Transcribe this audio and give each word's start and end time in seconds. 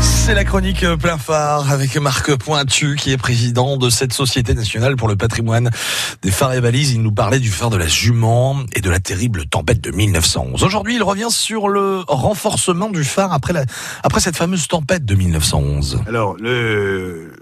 C'est 0.00 0.34
la 0.34 0.44
chronique 0.44 0.86
plein 0.98 1.18
phare 1.18 1.70
avec 1.70 1.94
Marc 1.98 2.34
Pointu 2.36 2.96
qui 2.96 3.12
est 3.12 3.18
président 3.18 3.76
de 3.76 3.90
cette 3.90 4.14
Société 4.14 4.54
nationale 4.54 4.96
pour 4.96 5.06
le 5.06 5.14
patrimoine 5.14 5.68
des 6.22 6.30
phares 6.30 6.54
et 6.54 6.60
balises. 6.62 6.92
Il 6.92 7.02
nous 7.02 7.12
parlait 7.12 7.38
du 7.38 7.50
phare 7.50 7.68
de 7.68 7.76
la 7.76 7.86
Jument 7.86 8.56
et 8.74 8.80
de 8.80 8.88
la 8.88 8.98
terrible 8.98 9.44
tempête 9.44 9.82
de 9.82 9.90
1911. 9.90 10.64
Aujourd'hui, 10.64 10.96
il 10.96 11.02
revient 11.02 11.30
sur 11.30 11.68
le 11.68 12.00
renforcement 12.08 12.88
du 12.88 13.04
phare 13.04 13.34
après, 13.34 13.52
la, 13.52 13.64
après 14.02 14.20
cette 14.20 14.36
fameuse 14.36 14.66
tempête 14.66 15.04
de 15.04 15.14
1911. 15.14 16.04
Alors, 16.06 16.36
le, 16.40 17.39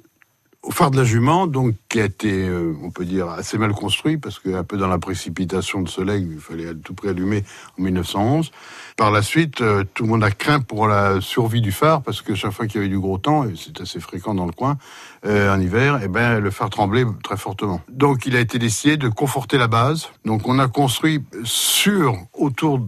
au 0.68 0.70
phare 0.70 0.90
de 0.90 0.98
la 0.98 1.04
Jument, 1.04 1.46
donc, 1.46 1.74
qui 1.88 1.98
a 1.98 2.04
été, 2.04 2.46
euh, 2.46 2.76
on 2.82 2.90
peut 2.90 3.06
dire, 3.06 3.30
assez 3.30 3.56
mal 3.56 3.72
construit, 3.72 4.18
parce 4.18 4.38
qu'un 4.38 4.64
peu 4.64 4.76
dans 4.76 4.86
la 4.86 4.98
précipitation 4.98 5.80
de 5.80 5.88
soleil, 5.88 6.28
il 6.30 6.40
fallait 6.40 6.74
tout 6.74 6.92
prix 6.92 7.08
allumer 7.08 7.42
en 7.78 7.84
1911. 7.84 8.50
Par 8.98 9.10
la 9.10 9.22
suite, 9.22 9.62
euh, 9.62 9.84
tout 9.94 10.02
le 10.02 10.10
monde 10.10 10.22
a 10.22 10.30
craint 10.30 10.60
pour 10.60 10.86
la 10.86 11.22
survie 11.22 11.62
du 11.62 11.72
phare, 11.72 12.02
parce 12.02 12.20
que 12.20 12.34
chaque 12.34 12.52
fois 12.52 12.66
qu'il 12.66 12.76
y 12.76 12.78
avait 12.80 12.90
du 12.90 12.98
gros 12.98 13.16
temps, 13.16 13.44
et 13.44 13.54
c'est 13.56 13.80
assez 13.80 13.98
fréquent 13.98 14.34
dans 14.34 14.44
le 14.44 14.52
coin, 14.52 14.76
euh, 15.24 15.54
en 15.54 15.58
hiver, 15.58 16.00
eh 16.04 16.08
ben, 16.08 16.38
le 16.38 16.50
phare 16.50 16.68
tremblait 16.68 17.06
très 17.24 17.38
fortement. 17.38 17.80
Donc, 17.88 18.26
il 18.26 18.36
a 18.36 18.40
été 18.40 18.58
décidé 18.58 18.98
de 18.98 19.08
conforter 19.08 19.56
la 19.56 19.68
base. 19.68 20.10
Donc, 20.26 20.46
on 20.46 20.58
a 20.58 20.68
construit 20.68 21.24
sur, 21.44 22.14
autour 22.34 22.86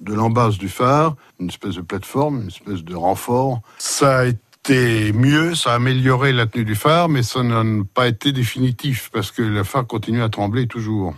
de 0.00 0.14
l'embase 0.14 0.56
du 0.56 0.70
phare, 0.70 1.16
une 1.38 1.50
espèce 1.50 1.74
de 1.74 1.82
plateforme, 1.82 2.40
une 2.40 2.48
espèce 2.48 2.82
de 2.82 2.94
renfort. 2.94 3.60
Ça 3.76 4.20
a 4.20 4.24
été 4.24 4.40
mieux, 4.70 5.54
ça 5.54 5.72
a 5.72 5.74
amélioré 5.74 6.32
la 6.32 6.46
tenue 6.46 6.64
du 6.64 6.74
phare, 6.74 7.08
mais 7.08 7.22
ça 7.22 7.42
n'a 7.42 7.64
pas 7.94 8.08
été 8.08 8.32
définitif, 8.32 9.10
parce 9.12 9.30
que 9.30 9.42
le 9.42 9.64
phare 9.64 9.86
continue 9.86 10.22
à 10.22 10.28
trembler 10.28 10.66
toujours. 10.66 11.14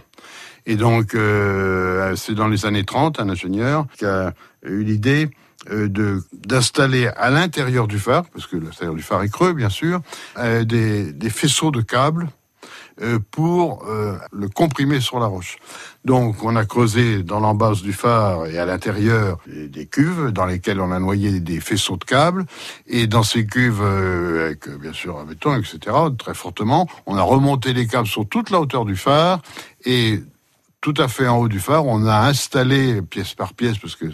Et 0.66 0.76
donc, 0.76 1.14
euh, 1.14 2.16
c'est 2.16 2.34
dans 2.34 2.48
les 2.48 2.64
années 2.64 2.84
30, 2.84 3.20
un 3.20 3.28
ingénieur 3.28 3.86
qui 3.98 4.06
a 4.06 4.32
eu 4.64 4.82
l'idée 4.82 5.28
euh, 5.70 5.88
de 5.88 6.22
d'installer 6.32 7.08
à 7.08 7.30
l'intérieur 7.30 7.86
du 7.86 7.98
phare, 7.98 8.24
parce 8.32 8.46
que 8.46 8.56
l'intérieur 8.56 8.94
du 8.94 9.02
phare 9.02 9.22
est 9.22 9.28
creux, 9.28 9.52
bien 9.52 9.68
sûr, 9.68 10.00
euh, 10.38 10.64
des, 10.64 11.12
des 11.12 11.30
faisceaux 11.30 11.70
de 11.70 11.82
câbles 11.82 12.28
pour 13.30 13.84
euh, 13.86 14.18
le 14.32 14.48
comprimer 14.48 15.00
sur 15.00 15.18
la 15.18 15.26
roche. 15.26 15.56
Donc, 16.04 16.44
on 16.44 16.54
a 16.54 16.64
creusé 16.64 17.22
dans 17.22 17.40
l'embase 17.40 17.82
du 17.82 17.92
phare 17.92 18.46
et 18.46 18.58
à 18.58 18.66
l'intérieur 18.66 19.38
des 19.46 19.86
cuves 19.86 20.30
dans 20.30 20.46
lesquelles 20.46 20.80
on 20.80 20.92
a 20.92 20.98
noyé 20.98 21.40
des 21.40 21.60
faisceaux 21.60 21.96
de 21.96 22.04
câbles. 22.04 22.44
Et 22.86 23.06
dans 23.06 23.22
ces 23.22 23.46
cuves, 23.46 23.82
euh, 23.82 24.46
avec 24.46 24.68
bien 24.78 24.92
sûr 24.92 25.18
un 25.18 25.24
béton, 25.24 25.56
etc., 25.56 25.78
très 26.18 26.34
fortement, 26.34 26.88
on 27.06 27.16
a 27.16 27.22
remonté 27.22 27.72
les 27.72 27.86
câbles 27.86 28.08
sur 28.08 28.28
toute 28.28 28.50
la 28.50 28.60
hauteur 28.60 28.84
du 28.84 28.96
phare 28.96 29.40
et 29.84 30.20
tout 30.84 30.94
à 30.98 31.08
fait 31.08 31.26
en 31.26 31.38
haut 31.38 31.48
du 31.48 31.60
phare, 31.60 31.86
on 31.86 32.04
a 32.06 32.28
installé 32.28 33.00
pièce 33.00 33.32
par 33.32 33.54
pièce, 33.54 33.78
parce 33.78 33.96
que 33.96 34.04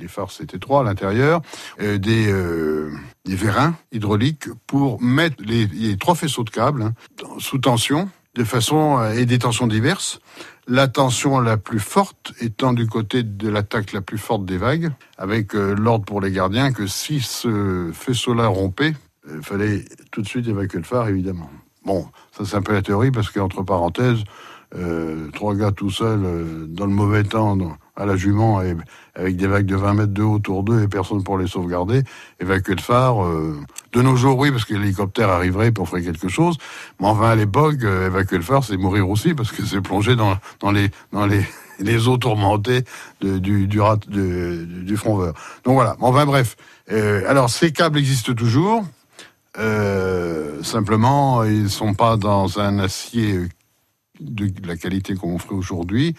les 0.00 0.08
phares 0.08 0.32
c'est 0.32 0.52
étroit 0.52 0.80
à 0.80 0.82
l'intérieur, 0.82 1.40
euh, 1.80 1.96
des, 1.96 2.26
euh, 2.26 2.90
vérins 3.24 3.76
hydrauliques 3.92 4.48
pour 4.66 5.00
mettre 5.00 5.36
les, 5.38 5.66
les 5.66 5.96
trois 5.96 6.16
faisceaux 6.16 6.42
de 6.42 6.50
câbles 6.50 6.82
hein, 6.82 6.92
sous 7.38 7.58
tension, 7.58 8.08
de 8.38 8.44
façon 8.44 9.04
et 9.12 9.26
des 9.26 9.38
tensions 9.38 9.66
diverses. 9.66 10.20
La 10.68 10.86
tension 10.86 11.40
la 11.40 11.56
plus 11.56 11.80
forte 11.80 12.32
étant 12.40 12.72
du 12.72 12.86
côté 12.86 13.22
de 13.22 13.48
l'attaque 13.48 13.92
la 13.92 14.00
plus 14.00 14.18
forte 14.18 14.44
des 14.44 14.58
vagues, 14.58 14.90
avec 15.16 15.54
euh, 15.54 15.74
l'ordre 15.74 16.04
pour 16.04 16.20
les 16.20 16.30
gardiens 16.30 16.72
que 16.72 16.86
si 16.86 17.20
ce 17.20 17.90
faisceau-là 17.92 18.46
rompait, 18.46 18.94
il 19.28 19.42
fallait 19.42 19.84
tout 20.12 20.22
de 20.22 20.28
suite 20.28 20.46
évacuer 20.46 20.78
le 20.78 20.84
phare, 20.84 21.08
évidemment. 21.08 21.50
Bon, 21.84 22.06
ça 22.36 22.44
c'est 22.44 22.56
un 22.56 22.62
peu 22.62 22.74
la 22.74 22.82
théorie, 22.82 23.10
parce 23.10 23.30
qu'entre 23.30 23.62
parenthèses, 23.62 24.22
euh, 24.76 25.30
trois 25.32 25.54
gars 25.54 25.72
tout 25.72 25.90
seuls 25.90 26.24
euh, 26.24 26.66
dans 26.68 26.86
le 26.86 26.92
mauvais 26.92 27.24
temps 27.24 27.56
à 27.98 28.06
la 28.06 28.16
jument 28.16 28.62
avec 29.14 29.36
des 29.36 29.46
vagues 29.46 29.66
de 29.66 29.76
20 29.76 29.94
mètres 29.94 30.12
de 30.12 30.22
haut 30.22 30.34
autour 30.34 30.62
d'eux 30.62 30.82
et 30.82 30.88
personne 30.88 31.22
pour 31.24 31.36
les 31.36 31.48
sauvegarder, 31.48 32.02
évacuer 32.40 32.76
le 32.76 32.80
phare. 32.80 33.24
Euh, 33.24 33.58
de 33.92 34.02
nos 34.02 34.16
jours, 34.16 34.38
oui, 34.38 34.50
parce 34.50 34.64
que 34.64 34.74
l'hélicoptère 34.74 35.28
arriverait 35.30 35.72
pour 35.72 35.88
faire 35.88 36.02
quelque 36.02 36.28
chose. 36.28 36.56
Mais 37.00 37.08
enfin, 37.08 37.30
à 37.30 37.34
l'époque, 37.34 37.76
euh, 37.82 38.06
évacuer 38.06 38.36
le 38.36 38.42
phare, 38.42 38.62
c'est 38.62 38.76
mourir 38.76 39.08
aussi 39.08 39.34
parce 39.34 39.50
que 39.50 39.64
c'est 39.64 39.80
plonger 39.80 40.14
dans, 40.14 40.38
les 41.80 42.08
eaux 42.08 42.18
tourmentées 42.18 42.84
du 43.20 44.96
front 44.96 45.16
vert. 45.16 45.32
Donc 45.64 45.74
voilà. 45.74 45.96
Enfin 46.00 46.24
bref. 46.24 46.56
Euh, 46.90 47.22
alors 47.28 47.50
ces 47.50 47.72
câbles 47.72 47.98
existent 47.98 48.32
toujours. 48.32 48.84
Simplement, 50.62 51.42
ils 51.44 51.70
sont 51.70 51.94
pas 51.94 52.16
dans 52.16 52.60
un 52.60 52.78
acier 52.78 53.48
de 54.20 54.66
la 54.66 54.76
qualité 54.76 55.14
qu'on 55.14 55.36
offre 55.36 55.52
aujourd'hui. 55.52 56.14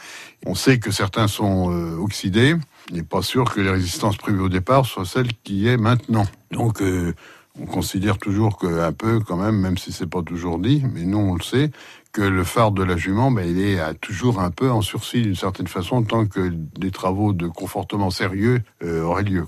On 0.45 0.55
sait 0.55 0.79
que 0.79 0.91
certains 0.91 1.27
sont 1.27 1.71
euh, 1.71 1.97
oxydés. 1.97 2.55
Il 2.89 2.95
n'est 2.95 3.03
pas 3.03 3.21
sûr 3.21 3.53
que 3.53 3.61
les 3.61 3.69
résistances 3.69 4.17
prévues 4.17 4.41
au 4.41 4.49
départ 4.49 4.85
soient 4.85 5.05
celles 5.05 5.33
qui 5.43 5.67
est 5.67 5.77
maintenant. 5.77 6.25
Donc, 6.51 6.81
euh, 6.81 7.13
on 7.59 7.65
considère 7.65 8.17
toujours 8.17 8.57
qu'un 8.57 8.93
peu, 8.93 9.19
quand 9.19 9.37
même, 9.37 9.55
même 9.55 9.77
si 9.77 9.91
c'est 9.91 10.09
pas 10.09 10.21
toujours 10.21 10.59
dit, 10.59 10.83
mais 10.93 11.03
nous 11.03 11.17
on 11.17 11.35
le 11.35 11.43
sait, 11.43 11.71
que 12.11 12.21
le 12.21 12.43
phare 12.43 12.71
de 12.71 12.83
la 12.83 12.97
jument, 12.97 13.29
ben, 13.31 13.47
il 13.47 13.59
est 13.59 13.79
toujours 14.01 14.39
un 14.39 14.49
peu 14.49 14.71
en 14.71 14.81
sursis 14.81 15.21
d'une 15.21 15.35
certaine 15.35 15.67
façon, 15.67 16.01
tant 16.03 16.25
que 16.25 16.49
des 16.49 16.91
travaux 16.91 17.33
de 17.33 17.47
confortement 17.47 18.09
sérieux 18.09 18.61
euh, 18.83 19.03
auraient 19.03 19.23
lieu. 19.23 19.45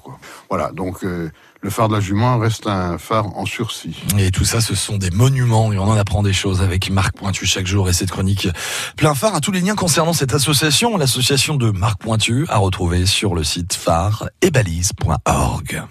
Voilà, 0.50 0.72
donc 0.72 1.04
euh, 1.04 1.32
le 1.62 1.70
phare 1.72 1.90
de 1.90 1.96
la 1.96 2.00
jument 2.00 2.38
reste 2.38 2.68
un 2.68 3.00
phare 3.00 3.36
en 3.36 3.46
sursis. 3.46 4.04
Et 4.20 4.30
tout 4.30 4.46
ça, 4.46 4.62
ce 4.62 4.76
sont 4.76 4.98
des 4.98 5.10
monuments 5.10 5.74
et 5.74 5.80
on 5.80 5.86
en 5.86 5.98
apprend 5.98 6.22
des 6.22 6.34
choses 6.34 6.62
avec 6.62 6.92
Marc 6.92 7.16
Pointu 7.18 7.48
chaque 7.48 7.68
jour 7.68 7.90
et 7.90 7.94
cette 7.94 8.12
chronique 8.12 8.48
plein 8.96 9.16
phare 9.16 9.34
à 9.34 9.42
tous 9.42 9.52
les 9.52 9.62
liens 9.62 9.76
concernant 9.76 10.14
cette 10.14 10.34
association, 10.34 10.98
l'association 10.98 11.56
de 11.56 11.72
Marc 11.72 12.00
Pointu, 12.00 12.46
à 12.50 12.58
retrouver 12.58 13.08
sur 13.08 13.34
le 13.34 13.44
site 13.44 13.74
phare 13.74 14.30
et 14.42 14.52
balise.org. 14.52 15.84